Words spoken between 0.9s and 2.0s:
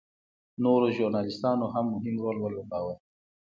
ژورنالېستانو هم